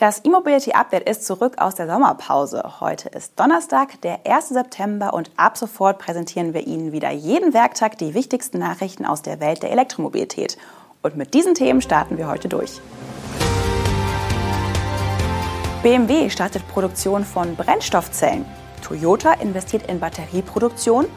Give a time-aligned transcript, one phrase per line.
[0.00, 2.80] Das E-Mobility Update ist zurück aus der Sommerpause.
[2.80, 4.48] Heute ist Donnerstag, der 1.
[4.48, 9.40] September und ab sofort präsentieren wir Ihnen wieder jeden Werktag die wichtigsten Nachrichten aus der
[9.40, 10.56] Welt der Elektromobilität.
[11.02, 12.80] Und mit diesen Themen starten wir heute durch.
[15.82, 18.46] BMW startet Produktion von Brennstoffzellen.
[18.82, 21.08] Toyota investiert in Batterieproduktion.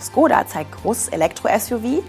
[0.00, 2.02] Skoda zeigt großes Elektro-SUV.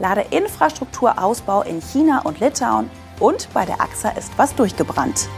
[0.00, 2.90] Ladeinfrastrukturausbau in China und Litauen.
[3.20, 5.30] Und bei der AXA ist was durchgebrannt.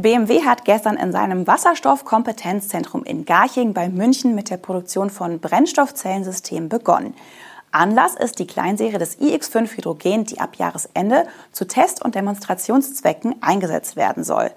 [0.00, 6.68] BMW hat gestern in seinem Wasserstoffkompetenzzentrum in Garching bei München mit der Produktion von Brennstoffzellensystemen
[6.68, 7.16] begonnen.
[7.72, 13.96] Anlass ist die Kleinserie des iX5 Hydrogen, die ab Jahresende zu Test- und Demonstrationszwecken eingesetzt
[13.96, 14.52] werden soll.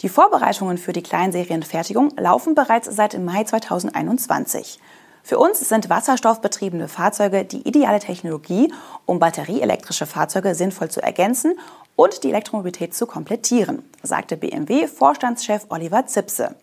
[0.00, 4.80] Die Vorbereitungen für die Kleinserienfertigung laufen bereits seit Mai 2021.
[5.22, 8.72] Für uns sind wasserstoffbetriebene Fahrzeuge die ideale Technologie,
[9.04, 11.58] um batterieelektrische Fahrzeuge sinnvoll zu ergänzen
[11.96, 16.54] und die Elektromobilität zu komplettieren, sagte BMW-Vorstandschef Oliver Zipse.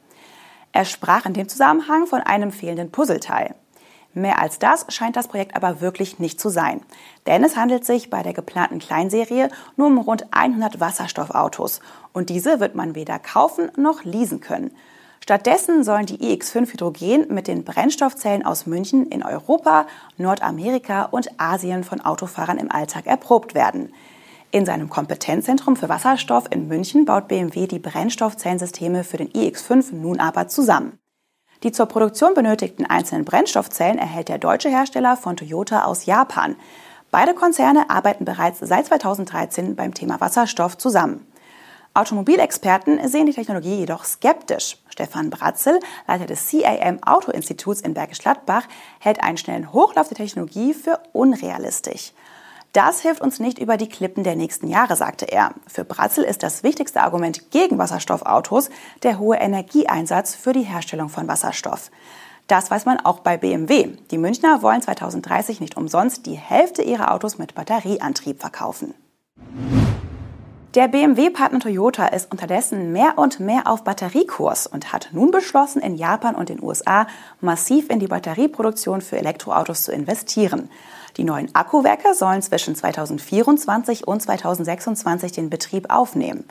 [0.72, 3.56] Er sprach in dem Zusammenhang von einem fehlenden Puzzleteil.
[4.16, 6.82] Mehr als das scheint das Projekt aber wirklich nicht zu sein.
[7.26, 11.80] Denn es handelt sich bei der geplanten Kleinserie nur um rund 100 Wasserstoffautos.
[12.14, 14.72] Und diese wird man weder kaufen noch leasen können.
[15.20, 21.84] Stattdessen sollen die iX5 Hydrogen mit den Brennstoffzellen aus München in Europa, Nordamerika und Asien
[21.84, 23.94] von Autofahrern im Alltag erprobt werden.
[24.54, 30.20] In seinem Kompetenzzentrum für Wasserstoff in München baut BMW die Brennstoffzellensysteme für den iX5 nun
[30.20, 31.00] aber zusammen.
[31.64, 36.56] Die zur Produktion benötigten einzelnen Brennstoffzellen erhält der deutsche Hersteller von Toyota aus Japan.
[37.10, 41.26] Beide Konzerne arbeiten bereits seit 2013 beim Thema Wasserstoff zusammen.
[41.96, 44.78] Automobilexperten sehen die Technologie jedoch skeptisch.
[44.88, 48.68] Stefan Bratzel, Leiter des CAM Auto Instituts in Bergisch Gladbach,
[49.00, 52.14] hält einen schnellen Hochlauf der Technologie für unrealistisch.
[52.74, 55.54] Das hilft uns nicht über die Klippen der nächsten Jahre, sagte er.
[55.68, 58.72] Für Bratzel ist das wichtigste Argument gegen Wasserstoffautos
[59.04, 61.92] der hohe Energieeinsatz für die Herstellung von Wasserstoff.
[62.48, 63.90] Das weiß man auch bei BMW.
[64.10, 68.96] Die Münchner wollen 2030 nicht umsonst die Hälfte ihrer Autos mit Batterieantrieb verkaufen.
[70.74, 75.96] Der BMW-Partner Toyota ist unterdessen mehr und mehr auf Batteriekurs und hat nun beschlossen, in
[75.96, 77.06] Japan und den USA
[77.40, 80.72] massiv in die Batterieproduktion für Elektroautos zu investieren.
[81.18, 86.46] Die neuen Akkuwerke sollen zwischen 2024 und 2026 den Betrieb aufnehmen.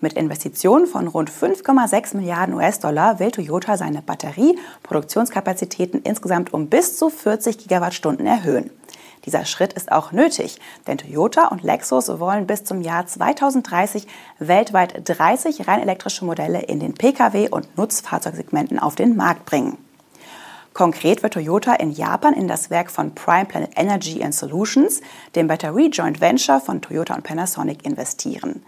[0.00, 7.10] Mit Investitionen von rund 5,6 Milliarden US-Dollar will Toyota seine Batterieproduktionskapazitäten insgesamt um bis zu
[7.10, 8.70] 40 Gigawattstunden erhöhen.
[9.26, 14.06] Dieser Schritt ist auch nötig, denn Toyota und Lexus wollen bis zum Jahr 2030
[14.38, 19.78] weltweit 30 rein elektrische Modelle in den Pkw- und Nutzfahrzeugsegmenten auf den Markt bringen.
[20.78, 25.00] Konkret wird Toyota in Japan in das Werk von Prime Planet Energy and Solutions,
[25.34, 28.62] dem Batterie Joint Venture von Toyota und Panasonic, investieren.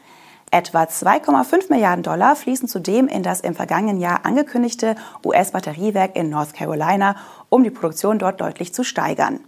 [0.50, 6.52] Etwa 2,5 Milliarden Dollar fließen zudem in das im vergangenen Jahr angekündigte US-Batteriewerk in North
[6.52, 7.14] Carolina,
[7.48, 9.38] um die Produktion dort deutlich zu steigern.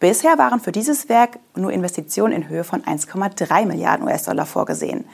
[0.00, 5.04] Bisher waren für dieses Werk nur Investitionen in Höhe von 1,3 Milliarden US-Dollar vorgesehen.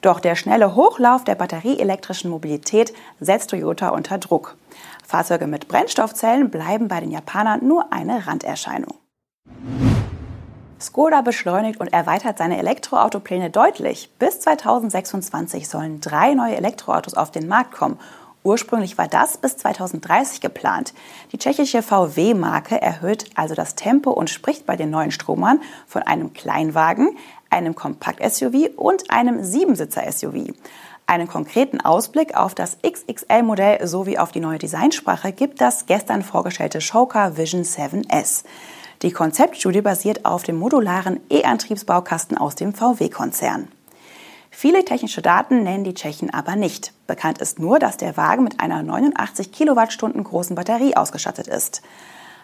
[0.00, 4.56] Doch der schnelle Hochlauf der batterieelektrischen Mobilität setzt Toyota unter Druck.
[5.08, 8.92] Fahrzeuge mit Brennstoffzellen bleiben bei den Japanern nur eine Randerscheinung.
[10.78, 14.10] Skoda beschleunigt und erweitert seine Elektroautopläne deutlich.
[14.18, 17.98] Bis 2026 sollen drei neue Elektroautos auf den Markt kommen
[18.44, 20.94] Ursprünglich war das bis 2030 geplant.
[21.32, 26.32] Die tschechische VW-Marke erhöht also das Tempo und spricht bei den neuen Stromern von einem
[26.32, 27.16] Kleinwagen,
[27.50, 30.54] einem Kompakt-SUV und einem Siebensitzer-SUV.
[31.08, 36.82] Einen konkreten Ausblick auf das XXL-Modell sowie auf die neue Designsprache gibt das gestern vorgestellte
[36.82, 38.44] Showcar Vision 7S.
[39.00, 43.68] Die Konzeptstudie basiert auf dem modularen E-Antriebsbaukasten aus dem VW-Konzern.
[44.50, 46.92] Viele technische Daten nennen die Tschechen aber nicht.
[47.06, 51.80] Bekannt ist nur, dass der Wagen mit einer 89 Kilowattstunden großen Batterie ausgestattet ist.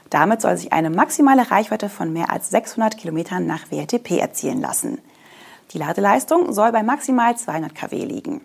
[0.08, 5.02] Damit soll sich eine maximale Reichweite von mehr als 600 Kilometern nach WLTP erzielen lassen.
[5.72, 8.40] Die Ladeleistung soll bei maximal 200 kW liegen.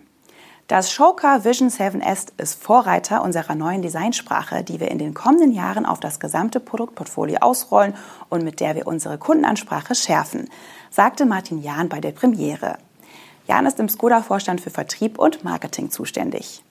[0.70, 5.84] Das Showcar Vision 7S ist Vorreiter unserer neuen Designsprache, die wir in den kommenden Jahren
[5.84, 7.94] auf das gesamte Produktportfolio ausrollen
[8.28, 10.48] und mit der wir unsere Kundenansprache schärfen,
[10.88, 12.78] sagte Martin Jahn bei der Premiere.
[13.48, 16.62] Jan ist im Skoda-Vorstand für Vertrieb und Marketing zuständig.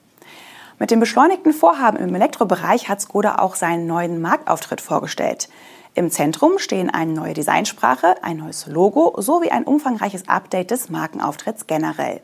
[0.78, 5.50] Mit dem beschleunigten Vorhaben im Elektrobereich hat Skoda auch seinen neuen Marktauftritt vorgestellt.
[5.92, 11.66] Im Zentrum stehen eine neue Designsprache, ein neues Logo sowie ein umfangreiches Update des Markenauftritts
[11.66, 12.22] generell.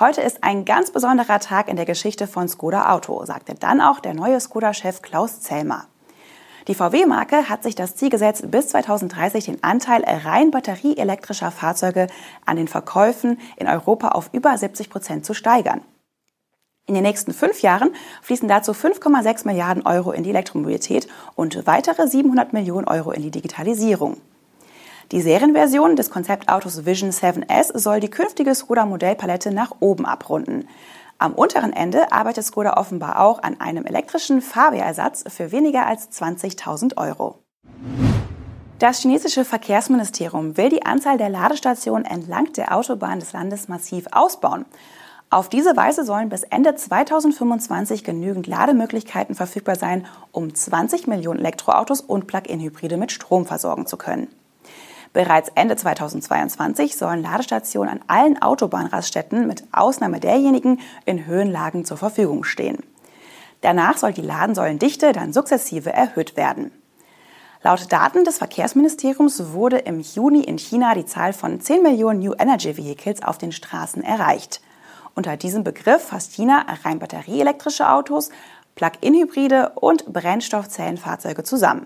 [0.00, 4.00] Heute ist ein ganz besonderer Tag in der Geschichte von Skoda Auto, sagte dann auch
[4.00, 5.88] der neue Skoda-Chef Klaus Zellmer.
[6.68, 12.06] Die VW-Marke hat sich das Ziel gesetzt, bis 2030 den Anteil rein batterieelektrischer Fahrzeuge
[12.46, 15.82] an den Verkäufen in Europa auf über 70 Prozent zu steigern.
[16.86, 17.90] In den nächsten fünf Jahren
[18.22, 23.30] fließen dazu 5,6 Milliarden Euro in die Elektromobilität und weitere 700 Millionen Euro in die
[23.30, 24.16] Digitalisierung.
[25.12, 30.68] Die Serienversion des Konzeptautos Vision 7S soll die künftige Skoda-Modellpalette nach oben abrunden.
[31.18, 36.96] Am unteren Ende arbeitet Skoda offenbar auch an einem elektrischen Fahrwehrersatz für weniger als 20.000
[36.96, 37.42] Euro.
[38.78, 44.64] Das chinesische Verkehrsministerium will die Anzahl der Ladestationen entlang der Autobahn des Landes massiv ausbauen.
[45.28, 52.00] Auf diese Weise sollen bis Ende 2025 genügend Lademöglichkeiten verfügbar sein, um 20 Millionen Elektroautos
[52.00, 54.28] und Plug-in-Hybride mit Strom versorgen zu können.
[55.12, 62.44] Bereits Ende 2022 sollen Ladestationen an allen Autobahnraststätten mit Ausnahme derjenigen in Höhenlagen zur Verfügung
[62.44, 62.78] stehen.
[63.60, 66.70] Danach soll die Ladensäulendichte dann sukzessive erhöht werden.
[67.62, 72.32] Laut Daten des Verkehrsministeriums wurde im Juni in China die Zahl von 10 Millionen New
[72.38, 74.62] Energy Vehicles auf den Straßen erreicht.
[75.14, 78.30] Unter diesem Begriff fasst China rein batterieelektrische Autos,
[78.76, 81.84] Plug-in-Hybride und Brennstoffzellenfahrzeuge zusammen.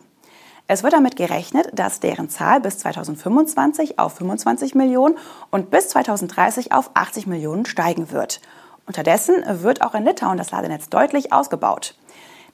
[0.67, 5.19] Es wird damit gerechnet, dass deren Zahl bis 2025 auf 25 Millionen
[5.51, 8.41] und bis 2030 auf 80 Millionen steigen wird.
[8.87, 11.95] Unterdessen wird auch in Litauen das Ladenetz deutlich ausgebaut.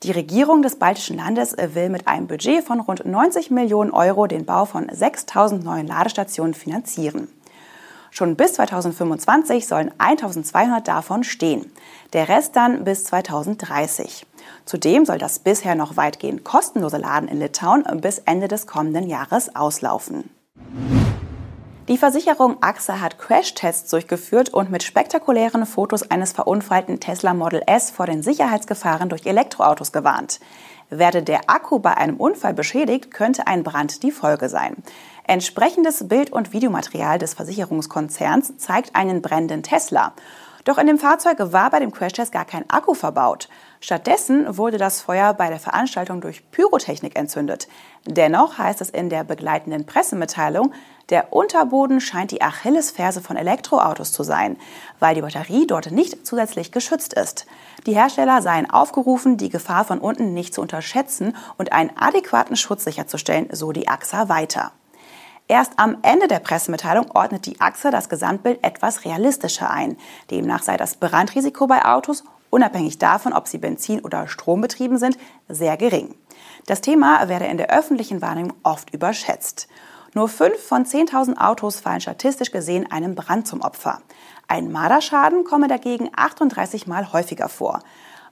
[0.03, 4.45] Die Regierung des baltischen Landes will mit einem Budget von rund 90 Millionen Euro den
[4.45, 7.29] Bau von 6000 neuen Ladestationen finanzieren.
[8.11, 11.71] Schon bis 2025 sollen 1200 davon stehen.
[12.13, 14.27] Der Rest dann bis 2030.
[14.65, 19.55] Zudem soll das bisher noch weitgehend kostenlose Laden in Litauen bis Ende des kommenden Jahres
[19.55, 20.29] auslaufen.
[21.89, 27.91] Die Versicherung AXA hat Crashtests durchgeführt und mit spektakulären Fotos eines verunfallten Tesla Model S
[27.91, 30.39] vor den Sicherheitsgefahren durch Elektroautos gewarnt.
[30.89, 34.77] Werde der Akku bei einem Unfall beschädigt, könnte ein Brand die Folge sein.
[35.31, 40.13] Entsprechendes Bild- und Videomaterial des Versicherungskonzerns zeigt einen brennenden Tesla.
[40.65, 43.49] Doch in dem Fahrzeug war bei dem Crashtest gar kein Akku verbaut.
[43.81, 47.69] Stattdessen wurde das Feuer bei der Veranstaltung durch Pyrotechnik entzündet.
[48.07, 50.73] Dennoch heißt es in der begleitenden Pressemitteilung,
[51.11, 54.57] der Unterboden scheint die Achillesferse von Elektroautos zu sein,
[54.99, 57.47] weil die Batterie dort nicht zusätzlich geschützt ist.
[57.87, 62.83] Die Hersteller seien aufgerufen, die Gefahr von unten nicht zu unterschätzen und einen adäquaten Schutz
[62.83, 64.73] sicherzustellen, so die AXA weiter.
[65.51, 69.97] Erst am Ende der Pressemitteilung ordnet die AXA das Gesamtbild etwas realistischer ein.
[70.31, 75.19] Demnach sei das Brandrisiko bei Autos, unabhängig davon, ob sie Benzin- oder Strombetrieben sind,
[75.49, 76.15] sehr gering.
[76.67, 79.67] Das Thema werde in der öffentlichen Wahrnehmung oft überschätzt.
[80.15, 84.03] Nur fünf von 10.000 Autos fallen statistisch gesehen einem Brand zum Opfer.
[84.47, 87.81] Ein Marderschaden komme dagegen 38 Mal häufiger vor.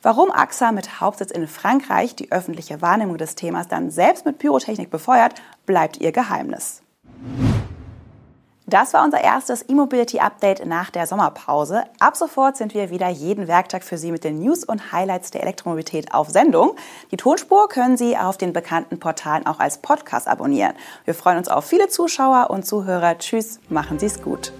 [0.02, 4.88] Warum AXA mit Hauptsitz in Frankreich die öffentliche Wahrnehmung des Themas dann selbst mit Pyrotechnik
[4.88, 5.34] befeuert,
[5.66, 6.82] bleibt ihr Geheimnis.
[8.68, 11.84] Das war unser erstes E-Mobility-Update nach der Sommerpause.
[12.00, 15.42] Ab sofort sind wir wieder jeden Werktag für Sie mit den News und Highlights der
[15.42, 16.76] Elektromobilität auf Sendung.
[17.10, 20.74] Die Tonspur können Sie auf den bekannten Portalen auch als Podcast abonnieren.
[21.06, 23.16] Wir freuen uns auf viele Zuschauer und Zuhörer.
[23.16, 24.52] Tschüss, machen Sie es gut.